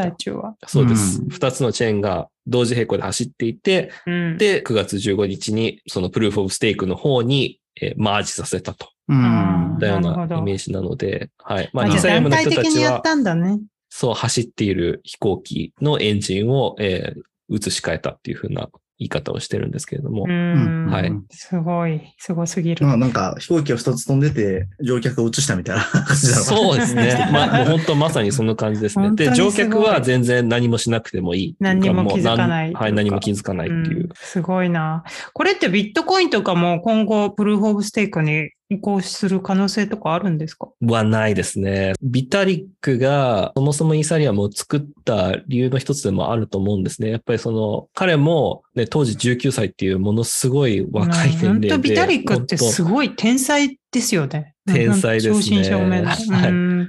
[0.67, 1.29] そうですうん。
[1.29, 8.91] 二、つのチェーンが同時並行で走っていて、うん、で、9月15日にそのプルーフオブステークの方に、えーマージさせたと。
[9.09, 11.71] うんあだようなイメージなので、はい。
[11.73, 13.61] まあ、イーサリアムの人たちは的にやっ、たんだね。
[13.89, 20.89] そう、走っている飛行機のエンジンを、えー移し替えたっていう風な言い方をしてるんですけれども、うん。
[20.91, 22.85] はいすごい、すごすぎる。
[22.85, 27.17] まあなんか飛行機が2つ飛んでて乗客を移したみたいな感じだろそうですね。
[27.33, 29.13] まあ、もう本当まさにその感じですね。
[29.15, 31.57] で、乗客は全然何もしなくてもいい。
[31.61, 34.01] 何にも気づかないはい、何も気づかないっていう。
[34.01, 35.05] うんすごいな。
[35.33, 40.69] これってビットコインとかも今後プルーフオブステークに移行する可能性とかあるんですか？
[40.83, 41.95] はないですね。
[42.03, 47.11] ビタリックがそもそもイーサリアムを作った理由の一つでもあると思うんですね。
[47.11, 51.69] やっぱりその彼も、ね、当時19歳っていうものすごい若い年齢で。
[51.71, 54.55] 本当ビタリックってすごい天才ですよね。
[54.67, 56.87] 天才ですね正真正銘のは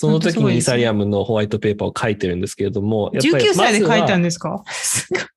[0.00, 4.62] その時にイーサリアムのホワイトペーパーを書いてるんですけれども、やっぱり19歳で書いたんでですか？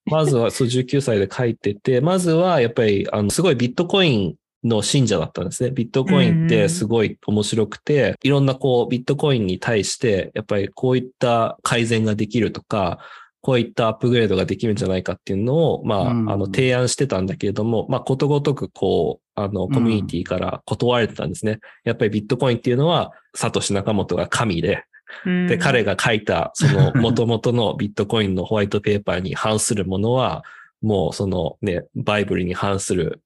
[0.05, 5.71] まずは、 そう、19歳で書いてて、まずは、やっぱり、あの、すごいビットコインの信者だったんですね。
[5.71, 12.99] ビットコインってすごい面白くて、いろんなこう、ビットコインに対して、やっぱりこういった改善ができるとか、
[13.41, 21.59] こういったアップグレードができるんじゃないかっていうのを、まあ、うんあの、提案してたんだけれども、まあ、ことごとく、こう、あの、コミュニティから断られてたんですね。
[21.83, 24.83] やっぱりビットコインっていうのは、サトシ・ナカモトが神で、
[25.25, 30.43] で、彼がが書いた、その元々のビットコインのホワイトペーパーに反するものは、
[30.81, 33.21] もうそのね、バイブルに反する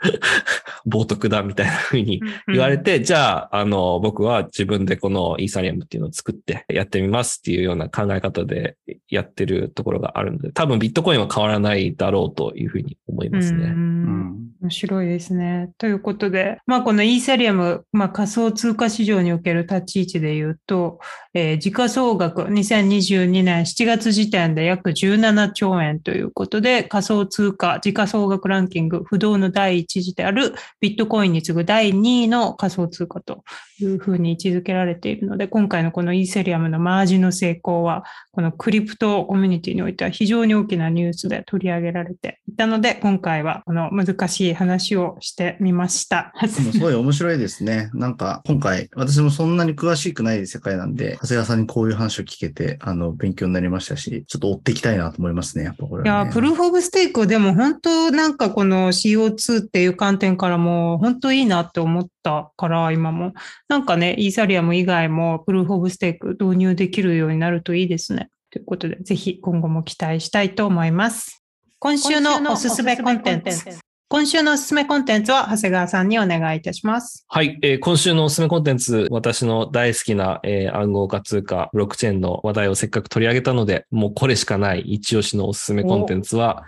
[0.86, 8.76] 冒涜だみたいな風に言われて、じゃあ、あの、僕は自分でこのイーサリアムっていうのを作ってやってみますっていうような考え方で
[9.08, 13.64] やってるところがあるので、多分ビットコインは変わらないだろうというふうに思いますうね。
[13.64, 15.70] うん面白いですね。
[15.78, 20.98] ということで、まあ、このイーサリアム、まあ、仮想通貨市場における立ち位置で言うと、
[21.34, 33.44] えー時価総額2022年7月時点で約17兆円ということで、仮想通貨時価総額ランキング不動の第一次であるビットコインに次ぐ第2位の仮想通貨と
[33.78, 46.32] いうふうに位置づけられているので、今回のこのイーサリアムのマージの成功は、このクリプトコミュニティにおいては非常に大きなニュースで取り上げられていたので、今回はこの難しい話をしてみました。
[46.48, 47.90] すごい面白いですね。
[47.94, 55.64] なんか今回、私もそんなに詳しくない世界なんで、長谷川さんにこういう話を聞けて、あの、勉強になりましたし、ちょっと追っていきたいなと思いますね。
[55.64, 56.24] やっぱこれは、ね。
[56.24, 63.32] いや、プルーフオブステークでも本当なんかこの CO2 っていう観点からも本当いいなって思ったから今も
[63.68, 68.30] なんかね、イーサリアム以外もプルーフオブステーク導入できるようになるといいですね。
[68.50, 71.42] ということで、ぜひ今後も期待したいと思います。
[71.78, 73.78] 今週のおすすめコンテンツ。
[74.08, 77.24] 今週のおすすめコンテンツは長谷川さんにお願いいたします。
[77.26, 86.62] はい、えー今週のおすすめコンテンツ、私の大好きな、えー暗号化通貨、ブロックチェーンの話題をせっかく取り上げたので、もうこれしかない一押しのおすすめコンテンツは、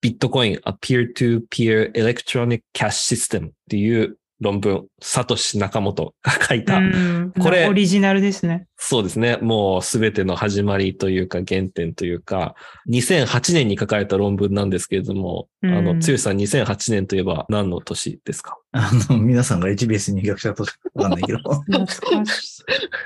[0.00, 8.66] ビットコイン A Peer-to-Peer Electronic Cash System っていう論文、サトシ・ナカモトが書いた、うんこれオリジナルですね。
[8.76, 9.38] そうですね。
[9.38, 12.54] もうすべての始まりというか原点というか、
[12.88, 18.58] 2008年に書かれた論文なんですけれども、うんあの、つよしさん2008年といえば何の年ですか？
[18.72, 21.38] あの、皆さんが HBS に入学したとしかわかんないけど。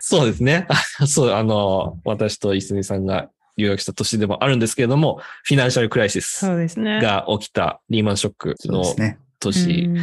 [0.00, 0.66] そうですね。
[1.06, 7.00] そう、あの、私といすみさんが留学した年でもあるんですけれども、フィナンシャルクライシスそうですね。
[7.00, 9.18] が起きたリーマンショックのそうですね。
[9.40, 9.94] 年。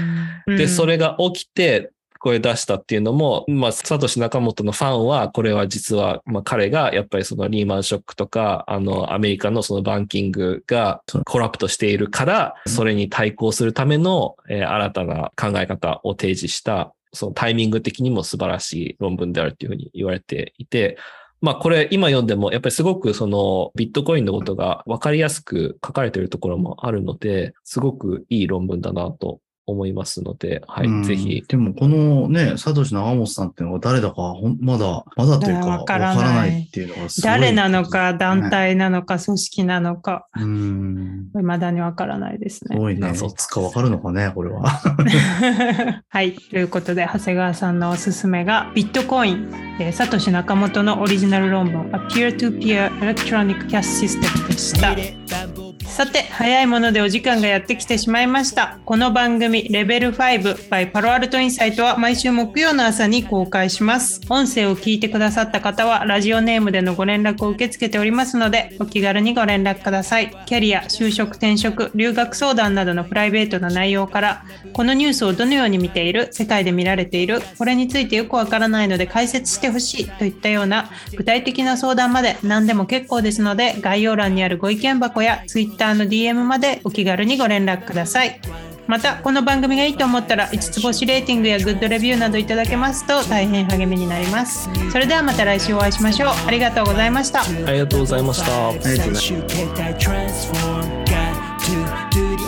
[0.47, 0.57] うん。
[0.57, 20.97] で、それが起きて、これ出したっていうのも、まあ、サトシ仲本のファンは、これは実は、まあ、彼がやっぱりそのリーマンショックとか、あの、アメリカのそのバンキングがコラプトしているから、それに対抗するための、えー新たな考え方を提示した、そのタイミング的にも素晴らしい論文であるっていうふうに言われていて、
[21.41, 31.43] まあこれ今読んでもやっぱりすごくそのビットコインのことが分かりやすく書かれているところもあるので、すごくいい論文だなと思いますので、はい、うんぜひ。
[31.47, 37.31] でも、このね、サトシ長本さんっていうのが誰だか、ほんまだ、まだというか、わわかかららないないっていうのがすごい。
[37.31, 38.47] 誰なのか、団。
[38.49, 41.29] 体なのか、組織なのか、うん。
[41.33, 42.75] 未だにわからないですね。
[42.75, 43.01] すごいね。
[43.01, 44.69] 謎いつかわかるのかね、これは。
[46.07, 46.33] はい。
[46.33, 55.56] ということで、長谷川さんのおすすめが、ビットコイン、えーサトシ仲本のオリジナル論文、A Peer-to-Peer Electronic Cash System でした。
[55.87, 58.77] さて早いものでお時間がやってきてしまいました。
[58.85, 64.21] この番組レベル5 by パロアルトインサイトは毎週木曜の朝に公開します。
[64.29, 70.31] 音声を聞いてくださった方はラジオネームでのご連絡を受け付けておりますのでお気軽にご連絡ください。
[70.45, 88.39] キャリア就職転職留学相談などのプライベートな内容からこのニュースをどのように見ている世界で見られているこれについてよくわからないので解説してほしいといったような具体的な相談まで何でも結構ですので概要欄にあるご意見箱や Twitter の DM までお気軽にご連絡ください。
[88.87, 94.69] またこの番組がいいと思ったら5つ星レーティングやグッドレビューなどいただけますと大変励みになります。
[94.91, 96.29] それではまた来週お会いしましょう。
[96.47, 97.41] ありがとうございました。
[97.41, 98.69] ありがとうございました。
[98.69, 102.47] ありがとうございます最終形態 transform got to do the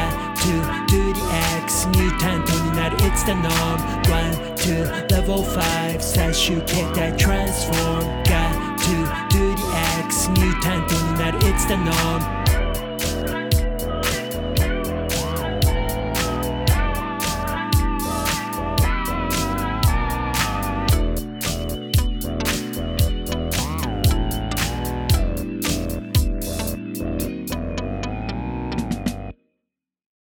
[1.60, 3.78] do the X ミュータントになる It's the norm
[4.10, 9.62] One, two, level 5最終形態 transform Got to do the
[10.04, 12.39] X ミュータントになる It's the norm